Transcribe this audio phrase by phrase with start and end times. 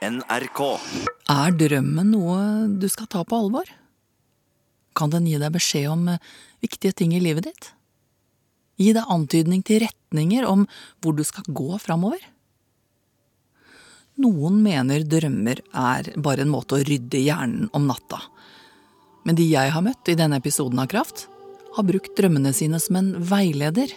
[0.00, 0.60] NRK.
[1.28, 2.38] Er drømmen noe
[2.80, 3.68] du skal ta på alvor?
[4.96, 6.22] Kan den gi deg beskjed om eh,
[6.64, 7.68] viktige ting i livet ditt?
[8.80, 10.64] Gi deg antydning til retninger om
[11.04, 12.22] hvor du skal gå framover?
[14.24, 18.22] Noen mener drømmer er bare en måte å rydde hjernen om natta.
[19.28, 21.26] Men de jeg har møtt i denne episoden av Kraft,
[21.76, 23.92] har brukt drømmene sine som en veileder.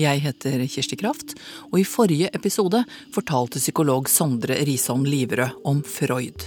[0.00, 1.34] Jeg heter Kirsti Kraft,
[1.68, 2.78] og i forrige episode
[3.12, 6.46] fortalte psykolog Sondre Risholm Liverød om Freud.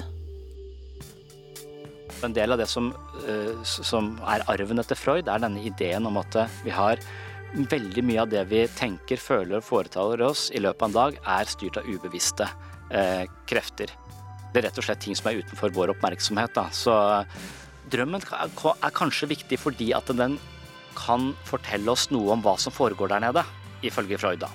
[2.25, 2.89] En del av det som,
[3.27, 6.97] eh, som er arven etter Freud, er denne ideen om at vi har
[7.53, 11.20] veldig mye av det vi tenker, føler og foretaler oss i løpet av en dag,
[11.37, 12.49] er styrt av ubevisste
[12.89, 13.93] eh, krefter.
[14.51, 16.55] Det er rett og slett ting som er utenfor vår oppmerksomhet.
[16.55, 16.70] Da.
[16.73, 16.95] Så
[17.93, 20.39] drømmen er kanskje viktig fordi at den
[20.98, 23.44] kan fortelle oss noe om hva som foregår der nede,
[23.85, 24.40] ifølge Freud.
[24.40, 24.49] da.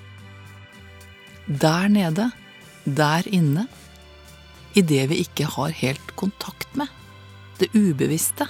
[1.47, 2.30] Der nede,
[2.85, 3.66] der inne,
[4.75, 6.87] i det vi ikke har helt kontakt med,
[7.59, 8.47] det ubevisste.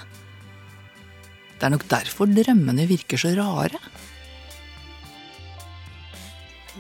[1.58, 3.80] Det er nok derfor drømmene virker så rare.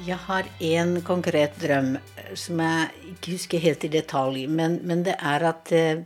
[0.06, 1.96] Jeg har én konkret drøm
[2.34, 4.46] som jeg ikke husker helt i detalj.
[4.48, 6.04] Men, men det er at eh,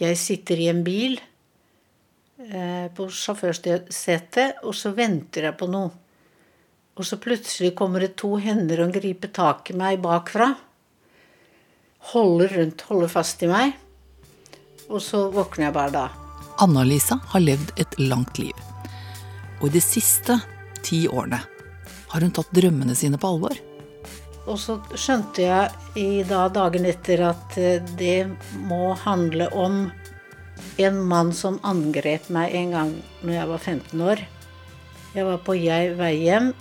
[0.00, 1.37] jeg sitter i en bil Eh,
[2.38, 5.90] på sjåførsetet, og så venter jeg på noe.
[6.98, 10.48] Og så plutselig kommer det to hender og griper tak i meg bakfra.
[12.10, 13.76] Holder rundt, holder fast i meg.
[14.88, 16.06] Og så våkner jeg bare da.
[16.58, 18.54] Anna-Lisa har levd et langt liv.
[19.60, 20.40] Og i de siste
[20.82, 21.38] ti årene
[22.08, 23.58] har hun tatt drømmene sine på alvor.
[24.48, 28.26] Og så skjønte jeg i da dagen etter at eh, det
[28.66, 29.82] må handle om
[30.78, 34.24] en mann som angrep meg en gang når jeg var 15 år.
[35.16, 36.52] Jeg var på jeg vei hjem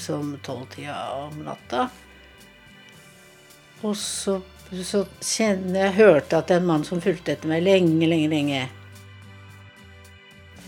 [0.00, 1.88] som tolvtida om natta.
[3.82, 4.36] Og så,
[4.70, 8.30] så kjenner jeg hørte at det er en mann som fulgte etter meg lenge, lenge,
[8.30, 8.62] lenge.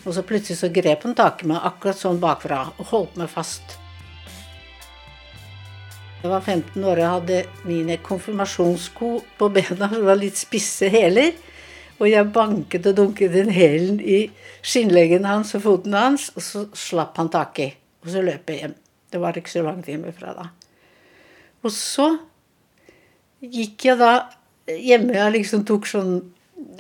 [0.05, 3.31] Og så plutselig så grep han tak i meg akkurat sånn bakfra og holdt meg
[3.33, 3.79] fast.
[6.25, 9.09] Jeg var 15 år og hadde mine konfirmasjonssko
[9.39, 11.35] på bena som var litt spisse hæler.
[12.01, 14.27] Og jeg banket og dunket en hælen i
[14.65, 17.69] skinnleggen hans og foten hans, og så slapp han tak i.
[18.05, 18.75] Og så løp jeg hjem.
[19.13, 20.49] Det var ikke så langt hjemmefra da.
[21.65, 22.09] Og så
[23.45, 24.15] gikk jeg da
[24.65, 26.15] hjemme Jeg liksom tok sånn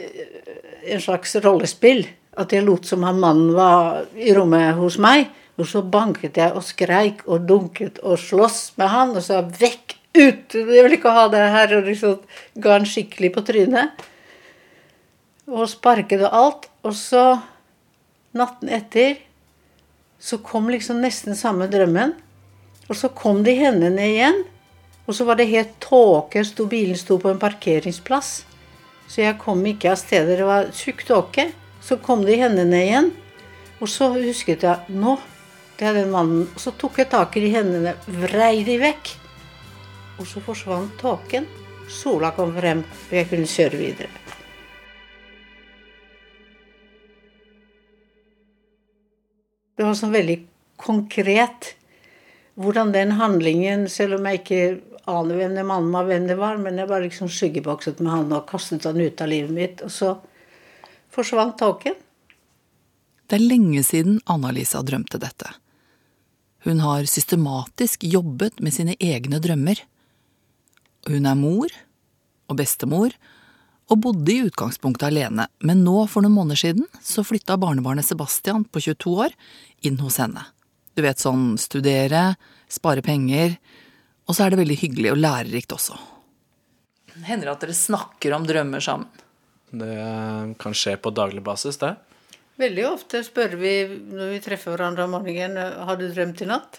[0.01, 0.53] eh,
[0.93, 2.05] en slags rollespill.
[2.41, 5.29] At jeg lot som han mannen var i rommet hos meg.
[5.55, 9.95] Og så banket jeg og skreik og dunket og sloss med han og sa 'vekk
[10.15, 11.77] ut', jeg vil ikke ha det her.
[11.79, 12.19] Og liksom
[12.59, 13.95] ga han skikkelig på trynet
[15.49, 16.69] og sparket og alt.
[16.85, 17.25] Og så,
[18.37, 19.19] natten etter,
[20.21, 22.15] så kom liksom nesten samme drømmen.
[22.89, 24.43] Og så kom de hendene igjen.
[25.05, 26.45] Og så var det helt tåke.
[26.71, 28.45] Bilen sto på en parkeringsplass.
[29.09, 30.39] Så jeg kom ikke av stedet.
[30.41, 31.51] Det var tjukk tåke.
[31.85, 33.13] Så kom de hendene igjen.
[33.81, 35.19] Og så husket jeg Nå,
[35.77, 36.47] det er den mannen.
[36.55, 39.13] Og så tok jeg tak i de hendene, vrei de vekk.
[40.21, 41.49] Og så forsvant tåken.
[41.91, 44.24] Sola kom frem, og jeg kunne kjøre videre.
[49.95, 50.41] Var sånn veldig
[50.83, 51.77] konkret
[52.59, 54.63] hvordan den handlingen, selv om jeg ikke
[55.11, 58.33] aner hvem den mannen var, hvem det var, men jeg bare liksom skyggebokset med han
[58.35, 59.85] og kastet han ut av livet mitt.
[59.87, 60.15] Og så
[61.15, 61.95] forsvant tåken.
[63.31, 65.55] Det er lenge siden Anna-Lisa drømte dette.
[66.67, 69.79] Hun har systematisk jobbet med sine egne drømmer.
[71.07, 71.71] Hun er mor
[72.49, 73.15] og bestemor
[73.93, 78.65] og bodde i utgangspunktet alene, men nå, for noen måneder siden, så flytta barnebarnet Sebastian
[78.65, 79.35] på 22 år
[79.85, 80.47] inn hos henne.
[80.95, 82.35] Du vet sånn studere,
[82.71, 83.59] spare penger,
[84.25, 85.99] og så er det veldig hyggelig og lærerikt også.
[87.27, 89.23] Hender det at dere snakker om drømmer sammen?
[89.75, 89.95] Det
[90.61, 91.93] kan skje på daglig basis, det.
[92.63, 95.59] Veldig ofte spør vi når vi treffer hverandre om morgenen
[95.89, 96.79] har du drømt i natt.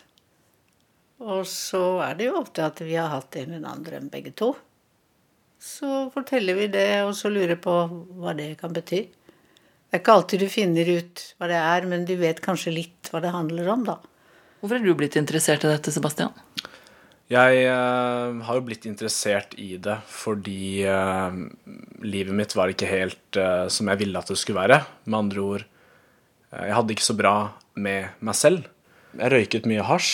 [1.23, 4.31] Og så er det jo ofte at vi har hatt en eller annen drøm begge
[4.35, 4.53] to.
[5.66, 7.73] Så forteller vi det, og så lurer på
[8.20, 9.06] hva det kan bety.
[9.09, 13.09] Det er ikke alltid du finner ut hva det er, men du vet kanskje litt
[13.09, 13.96] hva det handler om, da.
[14.62, 16.35] Hvorfor er du blitt interessert i dette, Sebastian?
[17.34, 21.34] Jeg uh, har jo blitt interessert i det fordi uh,
[22.06, 24.84] livet mitt var ikke helt uh, som jeg ville at det skulle være.
[25.09, 25.66] Med andre ord,
[26.53, 27.35] jeg hadde ikke så bra
[27.73, 28.70] med meg selv.
[29.17, 30.14] Jeg røyket mye hasj.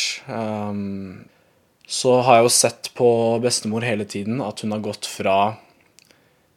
[1.92, 3.10] Så har jeg jo sett på
[3.44, 5.38] bestemor hele tiden at hun har gått fra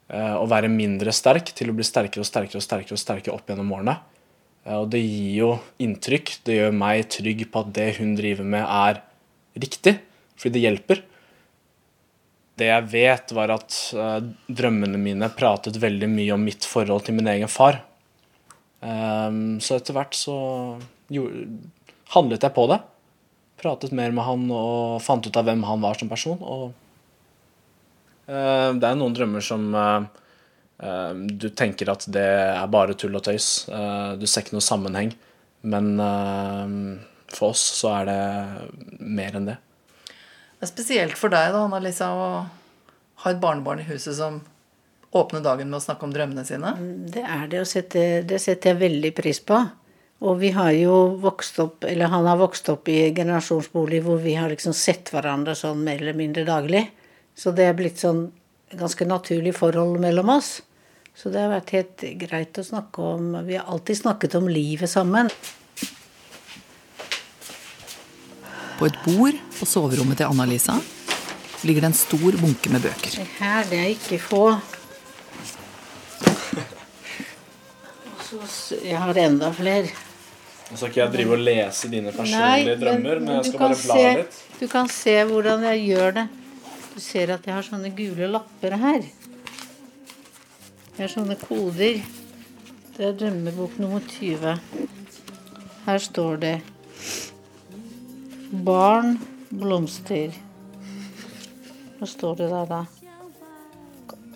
[0.07, 3.35] eh, å være mindre sterk til å bli sterkere og sterkere og sterkere og sterkere
[3.35, 3.97] opp gjennom årene.
[4.63, 5.49] Eh, og det gir jo
[5.83, 6.37] inntrykk.
[6.47, 9.03] Det gjør meg trygg på at det hun driver med, er
[9.59, 9.97] riktig.
[10.39, 11.03] Fordi det hjelper.
[12.55, 14.17] Det jeg vet, var at eh,
[14.47, 17.83] drømmene mine pratet veldig mye om mitt forhold til min egen far.
[18.85, 20.35] Um, så etter hvert så
[21.11, 21.27] jo,
[22.13, 22.77] handlet jeg på det.
[23.65, 26.37] Pratet mer med han og fant ut av hvem han var som person.
[26.37, 26.67] Og
[28.29, 30.05] eh, det er noen drømmer som eh,
[30.85, 33.49] eh, du tenker at det er bare tull og tøys.
[33.65, 35.15] Eh, du ser ikke noe sammenheng.
[35.65, 36.75] Men eh,
[37.33, 38.19] for oss så er det
[39.01, 39.57] mer enn det.
[40.05, 42.27] Det er spesielt for deg da, Anna-Lisa, å
[43.23, 44.43] ha et barnebarn i huset som
[45.15, 46.75] åpner dagen med å snakke om drømmene sine.
[47.11, 47.97] Det er det, og
[48.29, 49.57] det setter jeg veldig pris på.
[50.23, 54.37] Og vi har jo vokst opp, eller han har vokst opp i generasjonsbolig hvor vi
[54.39, 56.85] har liksom sett hverandre sånn mer eller mindre daglig.
[57.35, 58.29] Så det er blitt sånn
[58.71, 60.61] ganske naturlig forhold mellom oss.
[61.15, 64.89] Så det har vært helt greit å snakke om Vi har alltid snakket om livet
[64.91, 65.29] sammen.
[68.75, 70.75] På et bord på soverommet til Anna-Lisa
[71.65, 73.11] ligger det en stor bunke med bøker.
[73.15, 74.59] Det her, det er ikke få.
[78.83, 80.04] Jeg har enda flere.
[80.71, 83.97] Nå skal ikke jeg drive og lese dine Nei, drømmer, men jeg skal bare bla
[83.99, 84.37] se- litt.
[84.59, 86.25] Du kan se hvordan jeg gjør det.
[86.95, 89.01] Du ser at jeg har sånne gule lapper her.
[90.95, 92.01] Jeg har sånne koder.
[92.95, 94.55] Det er drømmebok nummer 20.
[95.85, 96.55] Her står det
[98.65, 99.17] Barn,
[99.51, 100.31] blomster.
[101.99, 102.81] Hva står det der, da?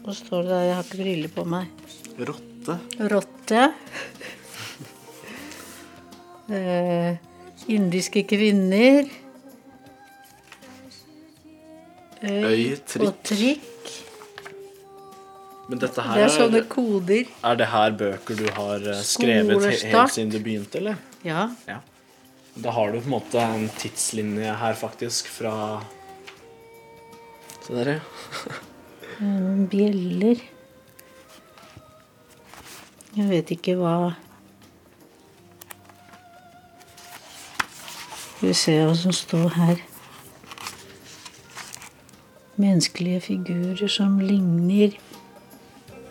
[0.04, 0.64] Hva står det der?
[0.68, 1.72] Jeg har ikke briller på meg.
[2.20, 2.76] Rotte.
[3.12, 3.64] Rotte.
[6.50, 7.18] Eh,
[7.70, 9.06] indiske kvinner.
[12.24, 13.06] Øy, trikk.
[13.06, 13.92] Og trikk.
[15.70, 17.28] Men dette Det er sånne er, koder.
[17.46, 19.92] er det her bøker du har eh, skrevet Skolestart.
[19.94, 20.96] helt siden du begynte, eller?
[21.24, 21.44] Ja.
[21.68, 21.78] Ja.
[22.60, 25.82] Da har du på en måte en tidslinje her, faktisk, fra
[27.62, 28.00] Se der, ja.
[29.70, 30.42] Bjeller.
[33.16, 33.94] Jeg vet ikke hva
[38.50, 39.82] Skal vi se hva som står her.
[42.58, 44.96] Menneskelige figurer som ligner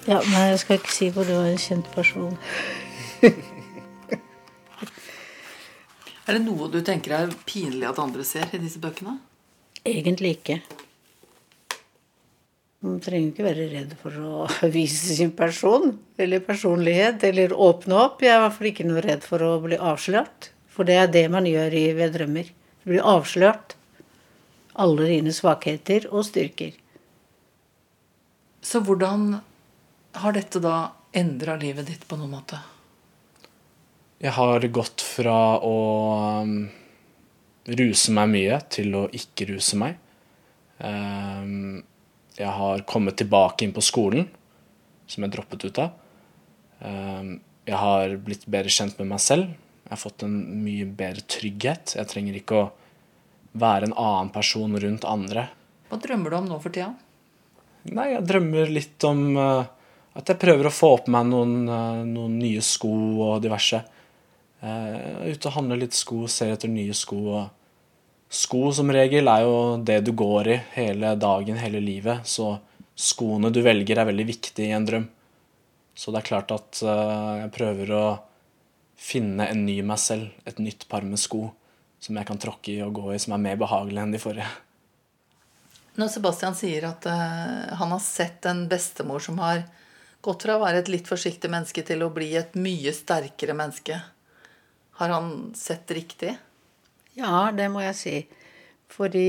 [0.06, 2.36] Ja, nei, jeg skal ikke si hvor det var en kjent person.
[6.28, 9.16] Er det noe du tenker er pinlig at andre ser i disse bøkene?
[9.82, 10.60] Egentlig ikke.
[12.86, 14.44] Man trenger ikke være redd for å
[14.76, 18.22] vise sin person eller personlighet eller åpne opp.
[18.22, 20.52] Jeg er i hvert fall ikke noe redd for å bli avslørt.
[20.78, 22.46] For det er det man gjør i ved drømmer.
[22.84, 23.74] Du blir avslørt.
[24.78, 26.76] Alle dine svakheter og styrker.
[28.62, 29.40] Så hvordan
[30.22, 32.62] har dette da endra livet ditt på noen måte?
[34.22, 35.76] Jeg har gått fra å
[36.46, 36.56] um,
[37.66, 39.98] ruse meg mye til å ikke ruse meg.
[40.78, 41.82] Um,
[42.38, 44.30] jeg har kommet tilbake inn på skolen,
[45.10, 45.94] som jeg droppet ut av.
[46.78, 49.58] Um, jeg har blitt bedre kjent med meg selv.
[49.88, 51.94] Jeg har fått en mye bedre trygghet.
[51.96, 52.68] Jeg trenger ikke å
[53.58, 55.48] være en annen person rundt andre.
[55.88, 56.90] Hva drømmer du om nå for tida?
[57.88, 59.70] Nei, jeg drømmer litt om eh,
[60.20, 62.92] at jeg prøver å få på meg noen, eh, noen nye sko
[63.30, 63.80] og diverse.
[64.58, 67.18] Uh, er ute og handler litt sko, ser etter nye sko.
[67.38, 72.26] Og sko som regel er jo det du går i hele dagen, hele livet.
[72.26, 72.56] Så
[72.98, 75.06] skoene du velger, er veldig viktig i en drøm.
[75.94, 78.04] Så det er klart at eh, jeg prøver å
[78.98, 81.46] finne en ny meg selv, et nytt par med sko
[82.02, 84.48] som jeg kan tråkke i og gå i, som er mer behagelig enn de forrige.
[85.98, 89.64] Når Sebastian sier at uh, han har sett en bestemor som har
[90.22, 93.98] gått fra å være et litt forsiktig menneske til å bli et mye sterkere menneske,
[94.98, 96.36] har han sett riktig?
[97.18, 98.16] Ja, det må jeg si.
[98.90, 99.28] Fordi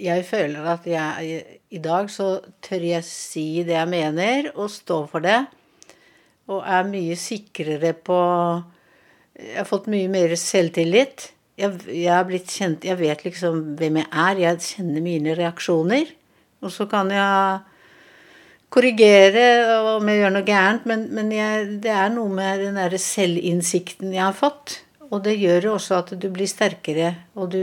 [0.00, 2.32] jeg føler at jeg i dag så
[2.64, 5.42] tør jeg si det jeg mener, og stå for det.
[6.50, 8.18] Og er mye sikrere på
[9.40, 11.30] Jeg har fått mye mer selvtillit.
[11.60, 14.42] Jeg, jeg er blitt kjent Jeg vet liksom hvem jeg er.
[14.46, 16.10] Jeg kjenner mine reaksjoner.
[16.60, 17.60] Og så kan jeg
[18.70, 19.46] korrigere
[19.96, 24.14] om jeg gjør noe gærent, men, men jeg, det er noe med den der selvinnsikten
[24.14, 24.76] jeg har fått.
[25.10, 27.62] Og det gjør jo også at du blir sterkere, og du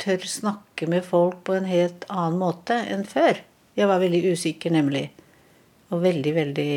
[0.00, 3.38] tør snakke med folk på en helt annen måte enn før.
[3.78, 5.06] Jeg var veldig usikker, nemlig.
[5.94, 6.72] Og veldig, veldig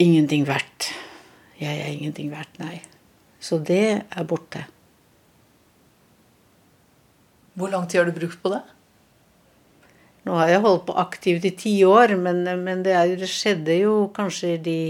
[0.00, 0.90] Ingenting verdt.
[1.60, 2.78] Jeg er ingenting verdt, nei.
[3.40, 4.62] Så det er borte.
[7.52, 8.62] Hvor lang tid har du brukt på det?
[10.24, 13.76] Nå har jeg holdt på aktivt i ti år, men, men det, er, det skjedde
[13.82, 14.80] jo kanskje de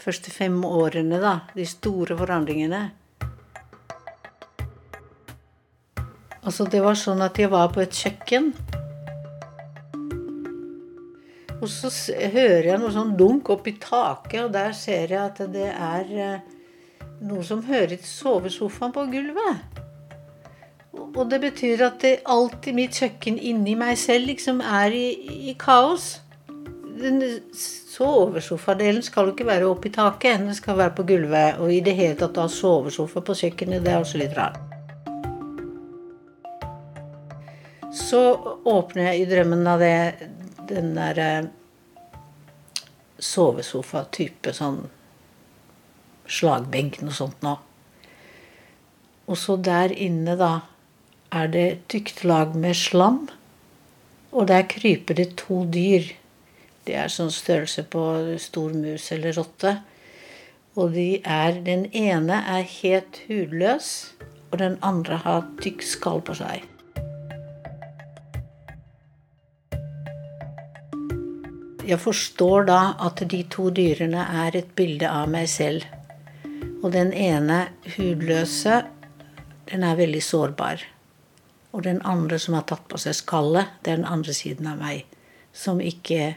[0.00, 1.34] første fem årene, da.
[1.56, 2.82] De store forandringene.
[6.44, 8.52] Altså, det var sånn at jeg var på et kjøkken
[11.58, 11.90] Og så
[12.32, 16.54] hører jeg noe sånn dunk oppi taket, og der ser jeg at det er eh,
[17.26, 19.82] noe som hører til sovesofaen på gulvet.
[20.98, 25.06] Og det betyr at det, alt i mitt kjøkken inni meg selv liksom er i,
[25.50, 26.20] i kaos.
[26.98, 27.20] Den
[27.54, 31.58] sovesofadelen skal jo ikke være oppi taket, den skal være på gulvet.
[31.62, 34.58] Og i det hele tatt å ha sovesofa på kjøkkenet, det er også litt rart.
[37.94, 38.20] Så
[38.68, 39.94] åpner jeg i drømmen av det,
[40.68, 41.48] den der eh,
[43.18, 44.84] sovesofa-type sånn
[46.28, 47.56] slagbenk, noe sånt nå.
[49.28, 50.52] Og så der inne, da,
[51.32, 53.26] er det tykt lag med slam.
[54.32, 56.06] Og der kryper det to dyr.
[56.86, 58.04] De er sånn størrelse på
[58.40, 59.78] stor mus eller rotte.
[60.78, 64.14] Og de er Den ene er helt hudløs,
[64.50, 66.64] og den andre har tykk skall på seg.
[71.88, 75.86] Jeg forstår da at de to dyrene er et bilde av meg selv.
[76.82, 77.62] Og den ene
[77.94, 78.82] hudløse,
[79.70, 80.84] den er veldig sårbar.
[81.72, 84.76] Og den andre som har tatt på seg skallet, det er den andre siden av
[84.82, 85.08] meg.
[85.56, 86.34] Som ikke,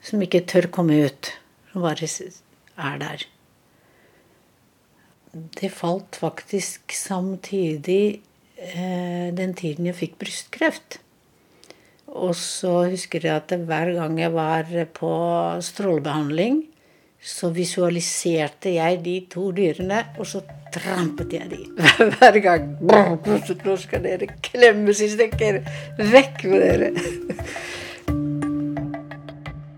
[0.00, 1.34] som ikke tør komme ut.
[1.72, 3.28] Som bare er der.
[5.60, 8.22] Det falt faktisk samtidig
[8.56, 11.02] eh, den tiden jeg fikk brystkreft.
[12.16, 15.12] Og så husker jeg at hver gang jeg var på
[15.64, 16.62] strålebehandling,
[17.26, 20.42] så visualiserte jeg de to dyrene, og så
[20.72, 21.60] trampet jeg de
[22.16, 22.68] hver gang.
[22.86, 25.62] Nå skal dere klemmes i stykker!
[25.98, 26.92] Vekk med dere!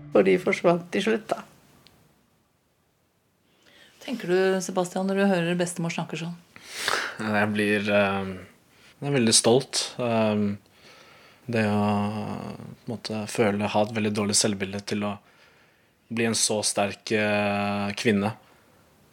[0.09, 1.43] Og de forsvant til slutt, da.
[4.03, 6.33] Tenker du, Sebastian, når du hører bestemor snakke sånn?
[7.19, 8.31] Jeg blir eh,
[8.99, 9.83] Jeg er veldig stolt.
[11.49, 11.85] Det å
[12.89, 15.15] måte, føle Ha et veldig dårlig selvbilde til å
[16.09, 18.33] bli en så sterk eh, kvinne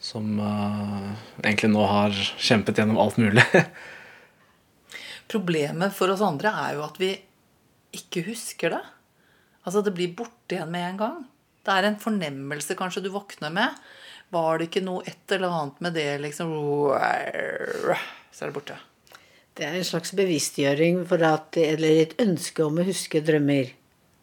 [0.01, 1.07] som eh,
[1.43, 3.45] egentlig nå har kjempet gjennom alt mulig.
[5.33, 7.11] Problemet for oss andre er jo at vi
[7.97, 8.83] ikke husker det.
[9.65, 11.23] Altså, det blir borte igjen med en gang.
[11.65, 13.81] Det er en fornemmelse kanskje du våkner med.
[14.33, 18.77] Var det ikke noe et eller annet med det, liksom Så er det borte.
[19.57, 23.71] Det er en slags bevisstgjøring for at, eller et ønske om å huske drømmer.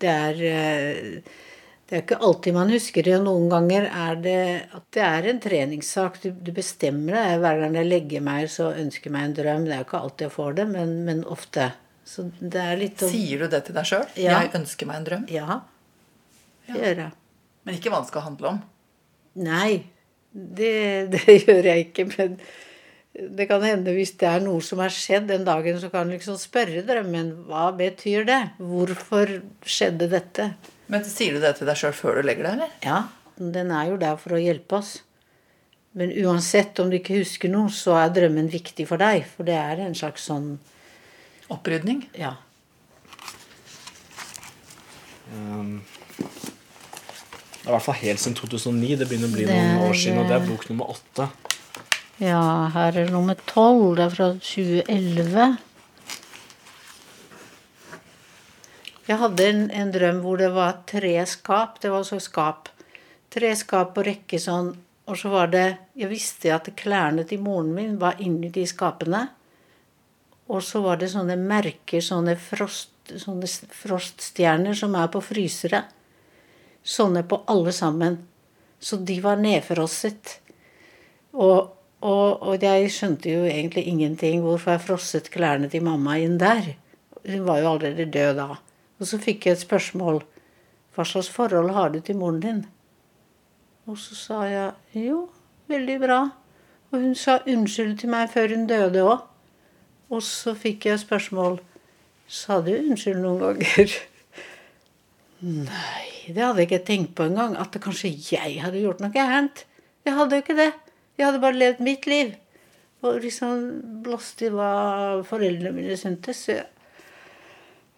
[0.03, 1.41] Det er, eh,
[1.88, 4.43] det er ikke alltid man husker det, og noen ganger er det
[4.79, 6.21] at det er en treningssak.
[6.23, 7.41] Du, du bestemmer deg.
[7.43, 9.67] Hver gang jeg legger meg, så ønsker jeg meg en drøm.
[9.67, 11.73] Det er jo ikke alltid jeg får det, men, men ofte.
[12.05, 14.07] Så det er litt om Sier du det til deg sjøl?
[14.21, 14.38] Ja.
[14.45, 15.26] Jeg ønsker meg en drøm.
[15.33, 15.61] Ja,
[16.69, 17.11] det gjør jeg.
[17.64, 18.62] Men ikke hva den skal handle om.
[19.45, 19.71] Nei,
[20.31, 20.75] det,
[21.14, 22.07] det gjør jeg ikke.
[22.12, 22.38] Men
[23.14, 26.16] det kan hende hvis det er noe som har skjedd den dagen, så kan du
[26.16, 28.40] liksom spørre drømmen hva betyr det?
[28.59, 30.49] Hvorfor skjedde dette?
[30.90, 32.73] Men sier du det til deg sjøl før du legger deg, eller?
[32.85, 32.99] Ja,
[33.38, 34.97] den er jo der for å hjelpe oss.
[35.94, 39.23] Men uansett om du ikke husker noe, så er drømmen viktig for deg.
[39.37, 40.56] For det er en slags sånn
[41.54, 42.06] Opprydning?
[42.18, 42.33] Ja.
[45.35, 45.83] Um,
[46.18, 48.97] det er i hvert fall helt siden 2009.
[49.00, 51.28] Det begynner å bli Det noen er- år siden, og det er bok nummer åtte.
[52.23, 53.97] Ja, her er nummer tolv.
[53.99, 55.47] Det er fra 2011.
[59.09, 61.80] Jeg hadde en, en drøm hvor det var tre skap.
[61.83, 62.71] Det var altså skap.
[63.35, 64.71] Tre skap på rekke sånn.
[65.11, 65.64] Og så var det
[65.99, 69.26] Jeg visste at klærne til moren min var inni de skapene.
[70.47, 75.83] Og så var det sånne merker, sånne, frost, sånne froststjerner som er på frysere.
[76.85, 78.23] Sånne på alle sammen.
[78.78, 80.38] Så de var nedfrosset.
[81.35, 81.74] Og,
[82.04, 84.42] og, og jeg skjønte jo egentlig ingenting.
[84.44, 86.75] Hvorfor jeg frosset klærne til mamma inn der?
[87.25, 88.49] Hun var jo allerede død da.
[89.00, 90.20] Og så fikk jeg et spørsmål.
[90.94, 92.64] Hva slags forhold har du til moren din?
[93.88, 95.28] Og så sa jeg jo,
[95.68, 96.20] veldig bra.
[96.92, 99.25] Og hun sa unnskyld til meg før hun døde òg.
[100.12, 101.62] Og så fikk jeg spørsmål
[102.28, 103.90] Sa du unnskyld noen ganger?
[105.44, 107.56] Nei, det hadde jeg ikke tenkt på engang.
[107.61, 109.66] At kanskje jeg hadde gjort noe gærent.
[110.04, 110.70] Jeg hadde jo ikke det.
[111.14, 112.35] Jeg hadde bare levd mitt liv.
[113.04, 113.66] Og liksom
[114.04, 116.47] blåst i hva foreldrene mine syntes.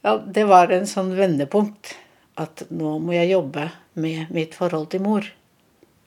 [0.02, 1.94] Ja, det var en sånn vendepunkt.
[2.36, 5.24] At nå må jeg jobbe med mitt forhold til mor.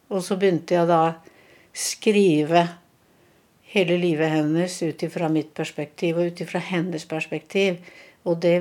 [0.10, 1.16] Og så begynte jeg da
[1.74, 2.66] skrive
[3.70, 7.80] hele livet hennes ut ifra mitt perspektiv og ut ifra hennes perspektiv.
[8.26, 8.56] Og det,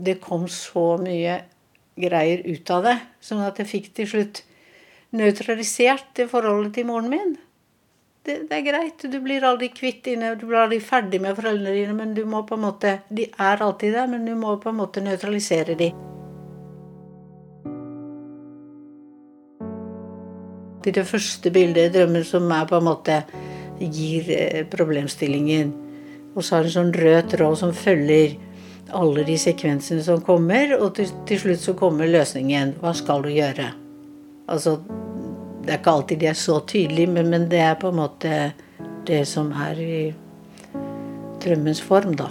[0.00, 1.40] det kom så mye
[2.00, 4.42] greier ut av det, sånn at jeg fikk til slutt
[5.16, 7.34] nøytralisert det forholdet til moren min
[8.26, 9.04] det, det, er greit.
[9.12, 12.42] Du blir aldri kvitt dine Du blir aldri ferdig med foreldrene dine, men du må
[12.48, 15.92] på en måte De er alltid der, men du må på en måte nøytralisere de.
[20.80, 23.18] er det første bildet i drømmen som er på en måte
[23.80, 25.74] gir eh, problemstillingen.
[26.34, 28.36] Og så har en sånn rød tråd som følger
[28.96, 32.78] alle de sekvensene som kommer, og til, til slutt så kommer løsningen.
[32.82, 33.70] Hva skal du gjøre?
[34.50, 34.78] Altså
[35.70, 38.38] det er ikke alltid de er så tydelige, men, men det er på en måte
[39.06, 39.98] det som er i
[41.44, 42.26] drømmens form, da.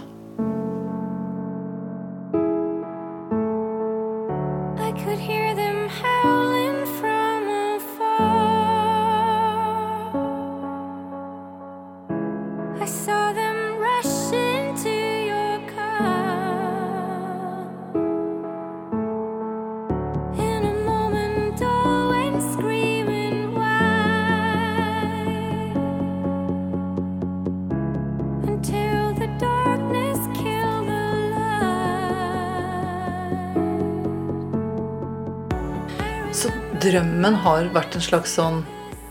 [36.89, 38.63] Drømmen har vært en slags sånn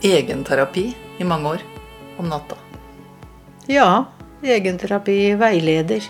[0.05, 1.67] egenterapi i mange år
[2.19, 2.59] om natta.
[3.71, 4.05] Ja,
[4.43, 6.05] egenterapi veileder.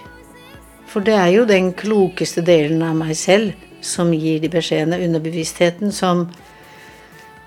[0.88, 5.00] For det er jo den klokeste delen av meg selv som gir de beskjedene.
[5.04, 6.24] Underbevisstheten som,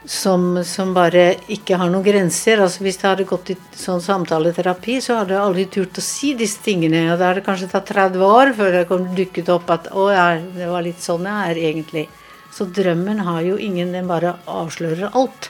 [0.05, 2.61] som, som bare ikke har noen grenser.
[2.61, 6.35] Altså Hvis det hadde gått i sånn samtaleterapi, så hadde jeg aldri turt å si
[6.37, 7.07] disse tingene.
[7.09, 10.09] Og da hadde det kanskje tatt 30 år før det kom dukket opp at å
[10.13, 12.07] ja, det var litt sånn jeg er egentlig.
[12.51, 15.49] Så drømmen har jo ingen Den bare avslører alt.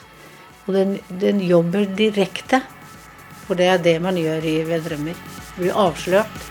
[0.66, 2.62] Og den, den jobber direkte.
[3.48, 5.18] For det er det man gjør i, ved drømmer.
[5.58, 6.50] Blir avslørt.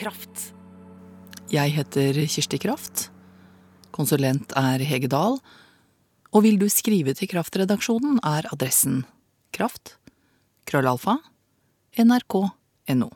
[0.00, 0.52] Kraft.
[1.52, 3.10] Jeg heter Kirsti Kraft.
[3.92, 5.36] Konsulent er Hege Dahl.
[6.30, 9.02] Og vil du skrive til Kraftredaksjonen, er adressen
[9.54, 9.96] kraft
[10.70, 11.16] krøllalfa
[11.98, 13.08] nrk.no.